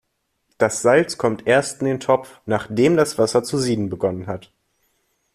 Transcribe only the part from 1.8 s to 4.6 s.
in den Topf, nachdem das Wasser zu sieden begonnen hat.